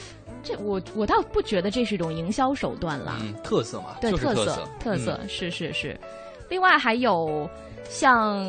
[0.42, 3.16] 这我我倒不觉得这是一种营销手段啦。
[3.20, 5.98] 嗯，特色嘛，对，特色，特色是是是。
[6.48, 7.48] 另外还有
[7.88, 8.46] 像。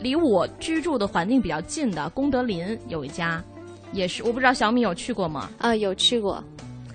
[0.00, 3.42] 离我居住的环境比较近的功德林有一家，
[3.90, 5.50] 也是我不知道小米有去过吗？
[5.58, 6.40] 啊，有去过，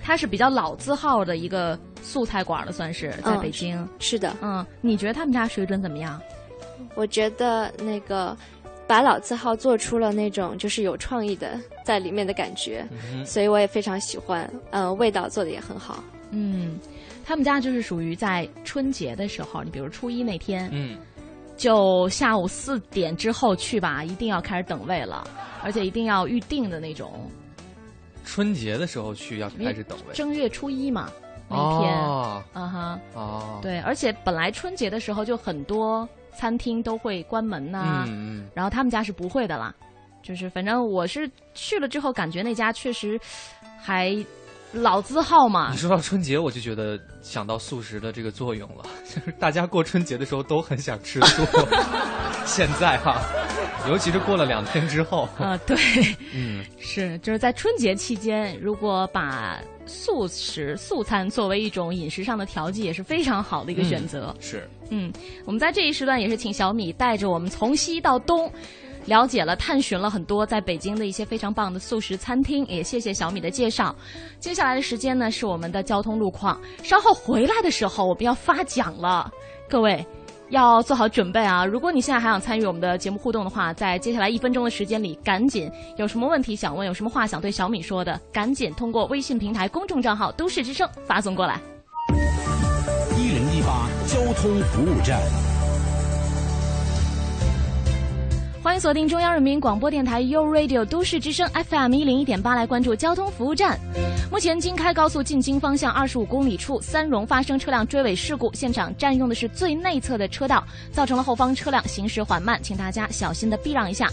[0.01, 3.85] 它是比较老字号的一个素菜馆了，算是在北京。
[3.99, 6.17] 是的，嗯，你觉得他们家水准怎么样？
[6.95, 8.37] 我觉得那个
[8.93, 12.87] 把老字号做出了那种就是有创意的在里面的感觉，
[13.25, 14.47] 所以我也非常喜欢。
[14.69, 16.03] 嗯，味道做的也很好。
[16.29, 16.77] 嗯，
[17.25, 20.95] 他们家就是属于在春节的时候，你比如初一那天，嗯。
[21.57, 25.27] 就下午四点之后去吧，一定要开始等位了，
[25.63, 27.11] 而且一定要预定的那种。
[28.23, 30.13] 春节的时候去要开始等位。
[30.13, 31.11] 正月初一嘛，
[31.49, 38.07] 那天，啊哈，哦，对，而且本来春节的时候就很多餐厅都会关门呐，
[38.53, 39.73] 然后他们家是不会的啦，
[40.21, 43.19] 就是反正我是去了之后感觉那家确实
[43.81, 44.15] 还。
[44.75, 51.43] 老字号嘛，你说到春节，我就觉得想到素食的这个作用了， 就是大家过春节的时候都很想吃素。
[52.43, 53.21] 现在哈，
[53.87, 55.29] 尤其是过了两天之后。
[55.37, 55.77] 啊，对，
[56.33, 64.35] 嗯，是就是在春节期间，如果把素食素餐作为一种饮食上的调剂，也是非常好的一个选择。
[64.39, 65.11] 是，嗯，
[65.43, 68.49] 我们在这一时段也是请小米带着我们从西到东。
[69.05, 73.93] 了解了，探寻了很多在北京的一些非常棒的素食餐厅，也谢谢小米的介绍。
[74.39, 76.57] 接下来的时间呢，是我们的交通路况。
[76.83, 79.29] 稍后回来的时候，我们要发奖了，
[79.67, 80.05] 各位
[80.51, 81.65] 要做好准备啊！
[81.65, 91.59] 如果你现在还想参与我们的节目互动的话，在接下来一分钟的时间里，赶紧有什么问题想问，有什么话想对小米说的，赶紧通过微信平台公众账号“都市之声”发送过来。
[94.07, 95.19] 交通服务站。
[98.61, 103.77] 欢迎锁定中央人民广播电台 u Radio 都市之声 FM 一零一点八，来关注交通服务站。
[104.31, 114.09] 目前京开高速进京方向二十五公里处，三荣发生车辆追尾事故，现场占用的是最内侧的车道，造成了后方车辆行驶缓慢，请大家小心的避让一下。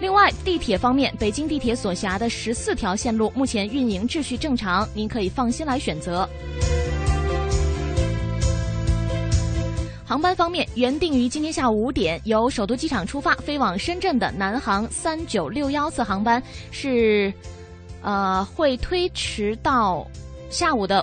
[0.00, 6.28] 另外，地铁方面，北京地铁所辖的十四条线路目前运营秩序正常，您可以放心来选择。
[10.06, 17.32] 航班方面，原定于今天下午五点由首都机场出发飞往深圳的南航三九六幺次航班是，
[18.02, 20.06] 呃，会推迟到
[20.50, 21.02] 下午的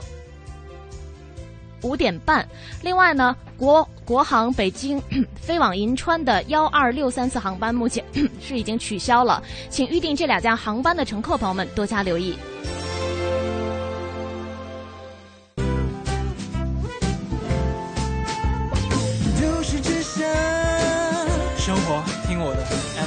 [1.81, 2.47] 五点半。
[2.83, 5.01] 另外呢，国国航北京
[5.35, 8.05] 飞往银川的幺二六三次航班目前
[8.39, 12.35] 是已经取消了，请预定这两家航班的乘客朋友们多加留意。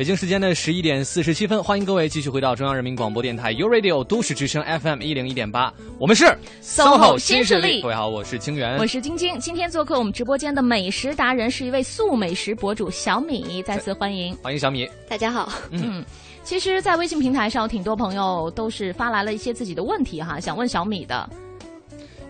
[0.00, 6.24] 北京时间的十一点四十七分，欢迎各位继续回到中央人民广播电台 u Radio 都市之声 FM 一零一点八，我们是
[6.62, 7.82] SOHO 新势力。
[7.82, 9.38] 各位好，我是清源，我是晶晶。
[9.38, 14.88] 今天做客我们直播间的美食达人是一位素美食博主小米，再次欢迎，欢迎小米。
[15.06, 16.02] 大家好，嗯，
[16.44, 21.28] 其实，在微信平台上，挺多朋友都是发来了一些自己的问题哈，想问小米的。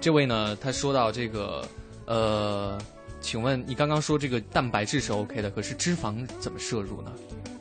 [0.00, 1.64] 这位呢，他说到这个，
[2.06, 2.76] 呃，
[3.20, 7.12] 请问你刚刚说这个蛋白质是 OK 的，可是脂肪怎么摄入呢？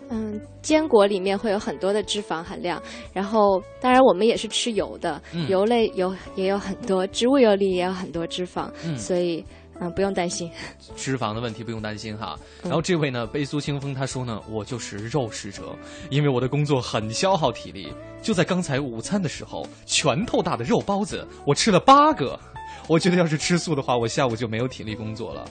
[0.09, 2.81] 嗯，坚果里面会有很多的脂肪含量，
[3.13, 9.43] 然后当然我们也是吃油的，油类有也有很多，植物油里也有很多脂肪，所以
[9.79, 10.49] 嗯不用担心
[10.97, 12.37] 脂肪的问题，不用担心哈。
[12.63, 15.75] 然后这位呢，悲苏清风他说呢，我就是肉食者，
[16.09, 22.37] 因为我的工作很消耗体力，就在刚才午餐的时候，拳头大的肉包子我吃了八个，
[22.89, 25.45] 我觉得要是吃素的话，我下午就没有体力工作了。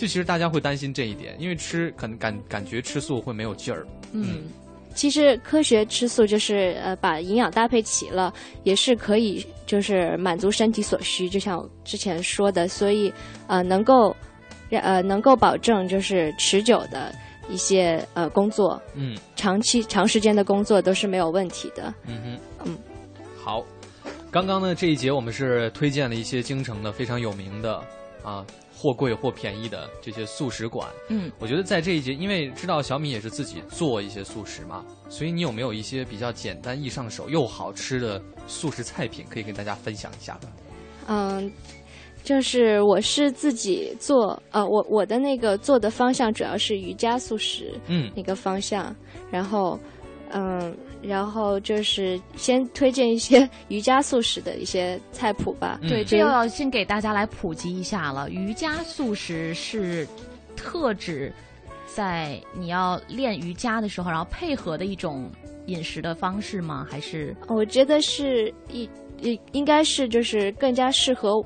[0.00, 3.86] 就其实大家会担心这一点，因为吃可能感感觉吃素会没有劲儿。
[4.12, 4.44] 嗯，
[4.94, 8.32] 其实科学吃素就是呃把营养搭配齐了，
[8.64, 11.28] 也是可以就是满足身体所需。
[11.28, 13.12] 就像我之前说的，所以
[13.46, 14.16] 呃能够
[14.70, 17.14] 呃能够保证就是持久的
[17.50, 21.92] 一些呃工作，嗯，长期长时间的工作都是没有问题的。
[22.06, 22.78] 嗯哼，嗯，
[23.36, 23.62] 好，
[24.30, 27.76] 刚刚呢这一节我们是推荐了一些京城的非常有名的
[28.24, 28.42] 啊。
[28.80, 40.48] 或贵或便宜的这些素食馆，嗯，我觉得在这一节，因为知道小米也是自己做一些素食嘛，所以你有没有一些比较简单易上手又好吃的素食菜品可以跟大家分享一下的？
[41.08, 41.52] 嗯，
[42.24, 48.96] 就是我是自己做，呃，我我的那个做的方向主要是瑜伽素食，嗯，那个方向，
[49.30, 49.78] 然后，
[50.30, 50.74] 嗯。
[51.02, 55.78] 然后就是先推荐一些瑜伽素食的一些菜谱吧。
[55.82, 58.28] 对，这又要先给大家来普及一下了。
[58.30, 60.06] 瑜伽素食是
[60.56, 61.32] 特指
[61.86, 65.30] 在你要练瑜伽的时候，然后配合的一种
[65.66, 66.86] 饮食的方式吗？
[66.90, 67.34] 还是？
[67.48, 68.88] 我觉得是一
[69.20, 71.44] 应应该是就是更加适合，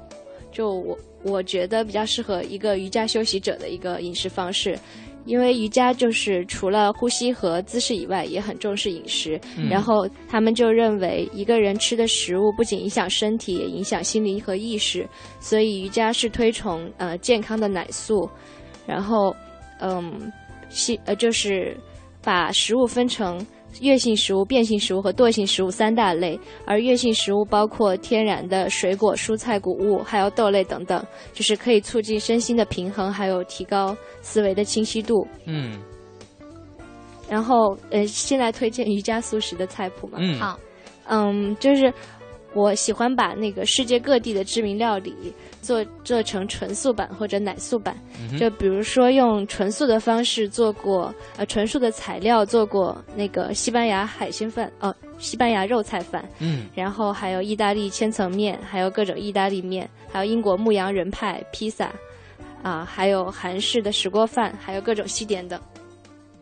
[0.53, 4.79] 就我我觉得比较适合一个瑜伽休息者的一个饮食方式。
[5.25, 9.41] 因为瑜伽就是除了呼吸和姿势以外，也很重视饮食。
[9.71, 15.09] 然后他们就认为，一个人吃的食物不仅影响身体，也影响心灵和意识。
[15.41, 18.29] 所以瑜伽是推崇呃健康的奶素，
[18.87, 19.35] 然后
[19.81, 20.33] 嗯，
[20.69, 21.77] 吸呃就是
[22.23, 23.45] 把食物分成。
[23.81, 35.27] 月性食物、变性食物和惰性食物三大类，而月性食物包括天然的水果、蔬菜、谷物，还有豆类等等，就是可以促进身心的平衡，还有提高思维的清晰度。
[35.47, 35.81] 嗯。
[37.29, 40.19] 然后，呃，先来推荐瑜伽素食的菜谱嘛。
[40.21, 40.39] 嗯。
[40.39, 40.59] 好。
[41.07, 41.93] 嗯，就是
[42.55, 45.15] 我喜欢把那个世界各地的知名料理。
[45.65, 47.97] 做做成纯素版或者奶素版，
[48.39, 61.91] 就比如说用纯素的方式做过，呃，纯素的材料做过那个西班牙海鲜饭，哦，西班牙肉菜饭，嗯，然后还有意大利千层面，还有各种意大利面，还有英国牧羊人派披萨，
[62.63, 65.59] 啊，还有韩式的石锅饭，还有各种西点等。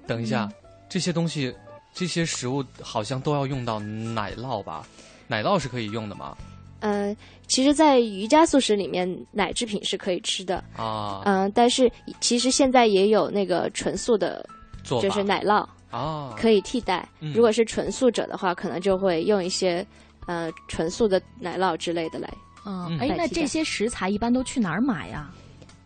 [0.05, 0.51] 等一下，
[0.89, 1.55] 这些东西，
[1.95, 4.85] 这些食物好像都要用到奶酪吧？
[5.33, 6.37] 奶酪是可以用的吗？
[6.80, 7.16] 嗯，
[7.47, 11.22] 其实，在瑜伽素食里面，奶制品是可以吃的啊。
[11.24, 14.45] 嗯，但是其实现在也有那个纯素的，
[14.85, 17.09] 就是奶酪啊，可以替代。
[17.35, 19.87] 如果是纯素者的话，可能就会用一些
[20.26, 22.28] 呃纯素的奶酪之类的来。
[22.66, 25.30] 嗯，哎，那这些食材一般都去哪儿买呀？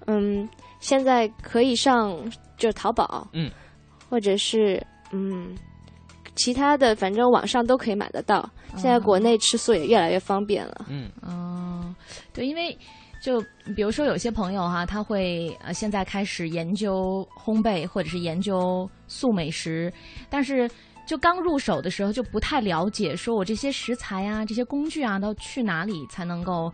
[0.06, 0.48] 嗯，
[0.80, 2.18] 现在可以上
[2.58, 3.48] 就是淘宝，嗯，
[4.10, 5.54] 或者是嗯。
[6.36, 10.86] 其他的反正网上都可以买得到，现在国内吃素也越来越方便了。
[10.88, 11.94] 嗯，哦，
[12.32, 12.78] 对，因为
[13.20, 13.40] 就
[13.74, 19.92] 比如说有些朋友哈，他会呃现在开始研究烘焙或者是研究素美食，
[20.28, 20.70] 但是
[21.06, 26.72] 就刚入手的时候就不太了解，说我这些食材啊、这些工具啊都去哪里才能够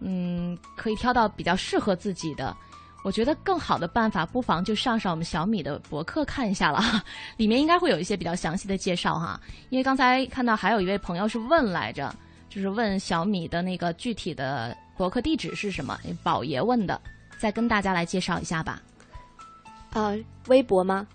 [0.00, 2.54] 嗯可以挑到比较适合自己的。
[3.02, 6.80] 我觉得更好的办法，不妨就上上我们小米的博客看一下了，
[7.36, 9.40] 里面应该会有一些比较详细的介绍哈。
[9.70, 12.14] 因为刚才看到还有一位朋友是问来着，
[12.48, 15.98] 就是问小米的那个具体的博客地址是什么？
[16.22, 17.00] 宝爷问的，
[17.38, 18.82] 再跟大家来介绍一下吧。
[19.92, 20.16] 呃，
[20.48, 21.06] 微博吗？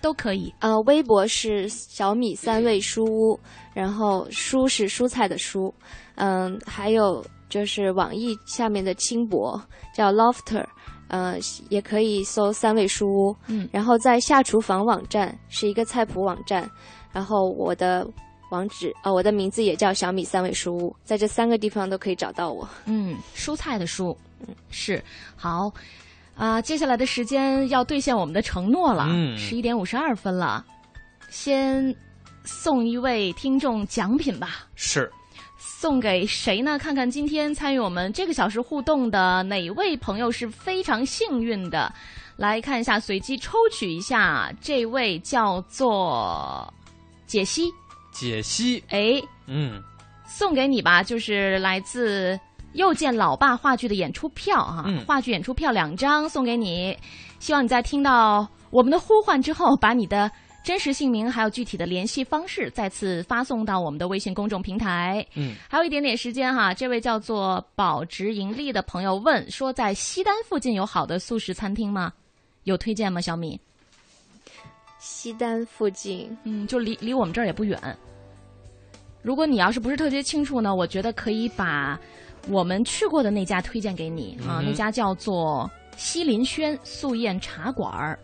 [0.00, 0.52] 都可以。
[0.60, 3.40] 呃，微博是小米三味书屋，
[3.72, 5.72] 然后蔬是蔬菜的蔬，
[6.16, 9.60] 嗯，还有就是网易下面的轻薄
[9.94, 10.64] 叫 Lofter。
[11.08, 11.36] 呃，
[11.68, 16.68] 也可以搜三味书屋，嗯，然后在下厨房网站是一个菜谱网站，
[17.12, 18.08] 然后我的
[18.50, 22.66] 网址，呃，我的名字也叫小米三味书屋，在这三个地方都可以找到我。
[22.86, 25.00] 嗯，蔬菜的蔬，嗯，是
[25.36, 25.70] 好，
[26.34, 30.64] 啊，接下来的时间要兑现我们的承诺了，嗯，十一点五十二分了，
[31.28, 31.94] 先
[32.44, 34.66] 送一位听众奖品吧。
[34.74, 35.08] 是。
[35.66, 36.78] 送给谁呢？
[36.78, 41.90] 看看今天参与我们这个小时互动的哪位朋友是非常幸运的。
[42.36, 46.72] 来看一下，随机抽取一下，这位叫做
[47.26, 47.70] 解析。
[48.12, 49.82] 解析，哎，嗯，
[50.26, 52.38] 送给你吧，就是来自
[52.74, 56.96] 又见老爸话剧的演出票啊，话剧演出票两张送给你，
[57.40, 60.30] 希望你在听到我们的呼唤之后，把你的
[60.64, 65.24] 真实姓名还有具体的联系方式再次发送到我们的微信公众平台。
[65.34, 72.12] 嗯，还有一点点时间哈，这位叫做保值盈利的朋友问说，在西单附近有好的素食餐厅吗？
[72.64, 73.20] 有推荐吗？
[73.20, 73.60] 小米？
[74.98, 77.78] 西单附近，嗯，就离离我们这儿也不远。
[79.22, 81.98] 如果你要是不是特别清楚呢，我觉得可以把。
[82.50, 88.18] 我们去过的那家推荐给你啊，那家叫做西林轩素宴茶馆儿，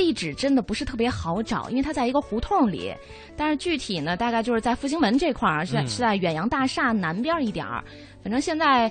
[0.00, 2.90] 地址真的不是特别好找，因为它在一个胡同里，
[3.36, 7.84] 但是具体呢，大概就是在复兴门这块儿，是在是在远洋大厦南边一点儿。
[8.22, 8.90] 反正现在，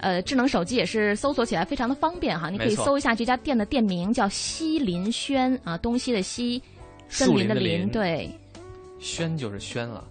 [0.00, 6.62] 呃，智能手机也是搜索起来非常的方便哈，你可以搜一下这家店的店名叫西林轩啊，东西的西，
[7.08, 8.30] 森林的林，对，
[8.98, 10.06] 轩就是轩了。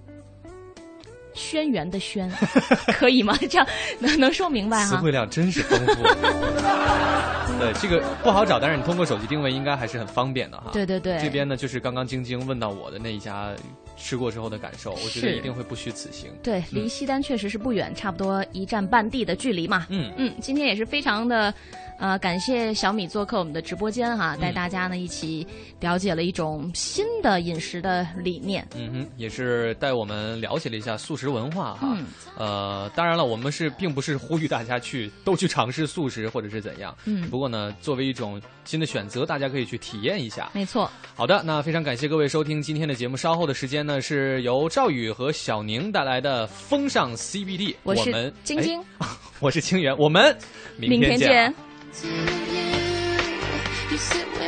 [1.34, 2.32] 轩辕的轩，
[2.94, 3.38] 可以吗？
[3.50, 3.68] 这样
[4.00, 4.86] 能能说明白哈？
[4.86, 6.04] 词汇量真是丰富。
[7.60, 10.70] 对，这个不好找，但是你通过手机定位应该还是很方便的哈。
[10.72, 11.20] 对对对。
[11.20, 13.50] 这边呢，就是刚刚晶晶问到我的那一家
[13.98, 16.30] 吃过之后的感受，我觉得一定会不虚此行。
[16.42, 19.86] 对，离西单确实是不远，差不多一站半地的距离嘛。
[19.90, 21.54] 嗯嗯，今天也是非常的。
[22.00, 25.46] 呃，感谢小米做客我们的直播间哈，带大家呢一起
[25.82, 28.66] 了解了一种新的饮食的理念。
[28.74, 31.80] 嗯哼，也是带我们了解了一下素食文化哈。
[31.98, 32.06] 嗯。
[32.38, 36.96] 呃，当然了，我们是并不是呼吁大家去都去尝试素食或者是怎样。
[37.04, 37.30] 嗯。
[37.30, 40.50] 不过呢，作为一种新的选择，大家可以去体验一下。
[40.54, 40.90] 没错。
[41.16, 43.18] 好的，那非常感谢各位收听今天的节目。
[43.18, 47.76] 稍后的时间呢，是由赵宇和小宁带来的风尚 CBD。
[47.84, 48.82] 我是晶晶，
[49.42, 50.34] 我是清源，我们
[50.78, 51.54] 明天见。
[51.94, 53.92] To you.
[53.92, 54.39] You sit